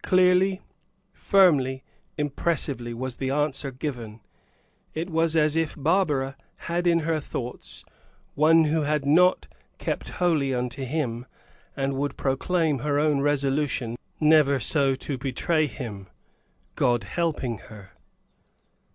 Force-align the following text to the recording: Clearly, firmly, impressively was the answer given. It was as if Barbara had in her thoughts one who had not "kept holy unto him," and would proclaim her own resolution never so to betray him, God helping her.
Clearly, 0.00 0.62
firmly, 1.12 1.84
impressively 2.16 2.94
was 2.94 3.16
the 3.16 3.28
answer 3.28 3.70
given. 3.70 4.22
It 4.94 5.10
was 5.10 5.36
as 5.36 5.54
if 5.54 5.74
Barbara 5.76 6.34
had 6.56 6.86
in 6.86 7.00
her 7.00 7.20
thoughts 7.20 7.84
one 8.34 8.64
who 8.64 8.84
had 8.84 9.04
not 9.04 9.46
"kept 9.76 10.08
holy 10.16 10.54
unto 10.54 10.82
him," 10.82 11.26
and 11.76 11.92
would 11.96 12.16
proclaim 12.16 12.78
her 12.78 12.98
own 12.98 13.20
resolution 13.20 13.98
never 14.18 14.58
so 14.60 14.94
to 14.94 15.18
betray 15.18 15.66
him, 15.66 16.08
God 16.74 17.04
helping 17.04 17.58
her. 17.58 17.90